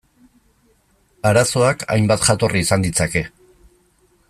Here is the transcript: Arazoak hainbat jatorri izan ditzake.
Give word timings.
Arazoak 1.31 1.85
hainbat 1.97 2.25
jatorri 2.31 2.65
izan 2.69 2.87
ditzake. 2.87 3.25